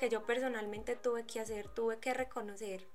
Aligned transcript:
que 0.00 0.08
yo 0.08 0.24
personalmente 0.24 0.96
tuve 0.96 1.26
que 1.26 1.40
hacer, 1.40 1.68
tuve 1.68 1.98
que 1.98 2.14
reconocer 2.14 2.86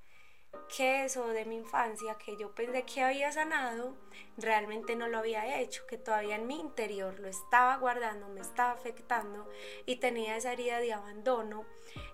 que 0.75 1.05
eso 1.05 1.28
de 1.28 1.46
mi 1.46 1.58
infancia 1.58 2.16
que 2.16 2.35
yo 2.38 2.55
pensé 2.55 2.83
que 2.83 3.04
había 3.04 3.31
sanado, 3.31 3.96
realmente 4.38 4.96
no 4.96 5.07
lo 5.07 5.20
había 5.20 5.60
hecho, 5.60 5.86
que 5.86 5.97
todavía 5.97 6.36
en 6.36 6.47
mi 6.47 6.60
interior 6.60 7.20
lo 7.20 7.28
estaba 7.28 7.78
guardando, 7.78 8.28
me 8.29 8.41
estaba 8.41 8.71
afectando 8.71 9.47
y 9.86 9.97
tenía 9.97 10.36
esa 10.36 10.54
herida 10.54 10.79
de 10.79 10.94
abandono 10.94 11.65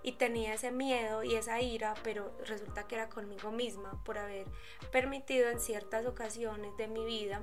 y 0.03 0.13
tenía 0.13 0.55
ese 0.55 0.71
miedo 0.71 1.23
y 1.23 1.35
esa 1.35 1.61
ira, 1.61 1.93
pero 2.03 2.35
resulta 2.45 2.87
que 2.87 2.95
era 2.95 3.07
conmigo 3.07 3.51
misma 3.51 4.03
por 4.03 4.17
haber 4.17 4.47
permitido 4.91 5.49
en 5.49 5.59
ciertas 5.59 6.05
ocasiones 6.05 6.75
de 6.75 6.87
mi 6.87 7.05
vida 7.05 7.41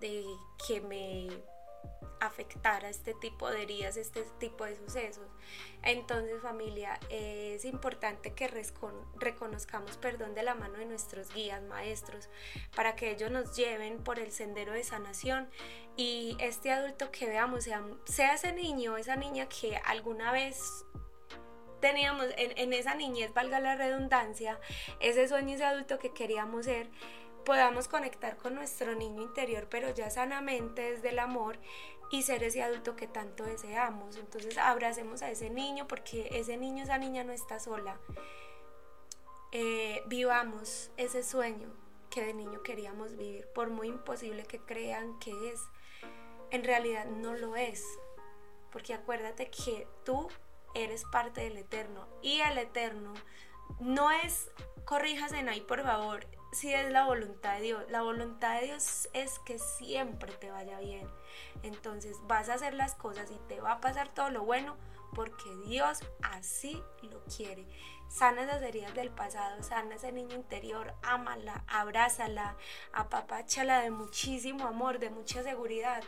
de 0.00 0.24
que 0.66 0.80
me 0.80 1.28
afectar 2.20 2.84
a 2.84 2.88
este 2.88 3.14
tipo 3.14 3.50
de 3.50 3.62
heridas, 3.62 3.96
este 3.96 4.22
tipo 4.38 4.64
de 4.64 4.76
sucesos. 4.76 5.26
Entonces 5.82 6.40
familia, 6.42 6.98
es 7.10 7.64
importante 7.64 8.32
que 8.32 8.48
reconozcamos 9.16 9.96
perdón 9.96 10.34
de 10.34 10.42
la 10.42 10.54
mano 10.54 10.78
de 10.78 10.86
nuestros 10.86 11.32
guías, 11.32 11.62
maestros, 11.62 12.28
para 12.74 12.96
que 12.96 13.10
ellos 13.10 13.30
nos 13.30 13.56
lleven 13.56 14.02
por 14.02 14.18
el 14.18 14.32
sendero 14.32 14.72
de 14.72 14.84
sanación 14.84 15.48
y 15.96 16.36
este 16.40 16.70
adulto 16.70 17.10
que 17.10 17.26
veamos, 17.26 17.64
sea, 17.64 18.34
ese 18.34 18.52
niño 18.52 18.96
esa 18.96 19.16
niña 19.16 19.48
que 19.48 19.76
alguna 19.84 20.32
vez 20.32 20.84
teníamos 21.80 22.26
en, 22.36 22.56
en 22.58 22.72
esa 22.72 22.94
niñez, 22.94 23.32
valga 23.32 23.60
la 23.60 23.76
redundancia, 23.76 24.58
ese 25.00 25.28
sueño, 25.28 25.54
ese 25.54 25.64
adulto 25.64 25.98
que 25.98 26.12
queríamos 26.12 26.64
ser, 26.64 26.90
podamos 27.44 27.88
conectar 27.88 28.36
con 28.36 28.54
nuestro 28.54 28.94
niño 28.94 29.22
interior, 29.22 29.68
pero 29.70 29.94
ya 29.94 30.10
sanamente 30.10 30.92
desde 30.92 31.10
el 31.10 31.18
amor 31.18 31.58
y 32.10 32.22
ser 32.22 32.42
ese 32.42 32.62
adulto 32.62 32.96
que 32.96 33.06
tanto 33.06 33.44
deseamos. 33.44 34.16
Entonces 34.16 34.56
abracemos 34.58 35.22
a 35.22 35.30
ese 35.30 35.50
niño 35.50 35.86
porque 35.86 36.28
ese 36.32 36.56
niño, 36.56 36.84
esa 36.84 36.98
niña 36.98 37.24
no 37.24 37.32
está 37.32 37.58
sola. 37.58 37.98
Eh, 39.52 40.02
vivamos 40.06 40.90
ese 40.96 41.22
sueño 41.22 41.72
que 42.10 42.22
de 42.22 42.34
niño 42.34 42.62
queríamos 42.62 43.16
vivir, 43.16 43.46
por 43.54 43.70
muy 43.70 43.88
imposible 43.88 44.44
que 44.44 44.60
crean 44.60 45.18
que 45.18 45.50
es, 45.50 45.60
en 46.50 46.64
realidad 46.64 47.06
no 47.06 47.34
lo 47.34 47.56
es. 47.56 47.84
Porque 48.70 48.94
acuérdate 48.94 49.50
que 49.50 49.86
tú 50.04 50.28
eres 50.74 51.04
parte 51.10 51.42
del 51.42 51.56
eterno 51.56 52.06
y 52.22 52.40
el 52.40 52.58
eterno 52.58 53.14
no 53.80 54.10
es, 54.10 54.50
corrijas 54.84 55.32
en 55.32 55.48
ahí 55.48 55.60
por 55.60 55.82
favor, 55.82 56.26
si 56.52 56.72
es 56.72 56.90
la 56.90 57.04
voluntad 57.04 57.56
de 57.56 57.62
Dios. 57.62 57.84
La 57.90 58.02
voluntad 58.02 58.60
de 58.60 58.66
Dios 58.66 59.08
es 59.12 59.38
que 59.40 59.58
siempre 59.58 60.32
te 60.32 60.50
vaya 60.50 60.78
bien. 60.80 61.08
Entonces 61.62 62.16
vas 62.24 62.48
a 62.48 62.54
hacer 62.54 62.74
las 62.74 62.94
cosas 62.94 63.30
y 63.30 63.38
te 63.48 63.60
va 63.60 63.72
a 63.72 63.80
pasar 63.80 64.12
todo 64.12 64.30
lo 64.30 64.44
bueno 64.44 64.76
porque 65.14 65.54
Dios 65.66 66.00
así 66.22 66.82
lo 67.02 67.22
quiere. 67.24 67.66
Sana 68.08 68.42
esas 68.42 68.62
heridas 68.62 68.94
del 68.94 69.10
pasado, 69.10 69.62
sana 69.62 69.96
ese 69.96 70.12
niño 70.12 70.34
interior, 70.34 70.94
ámala, 71.02 71.64
abrázala, 71.66 72.56
apapáchala 72.92 73.80
de 73.80 73.90
muchísimo 73.90 74.66
amor, 74.66 74.98
de 74.98 75.10
mucha 75.10 75.42
seguridad 75.42 76.02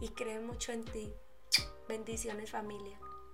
y 0.00 0.10
cree 0.10 0.38
mucho 0.38 0.72
en 0.72 0.84
ti. 0.84 1.12
Bendiciones 1.88 2.50
familia. 2.50 2.98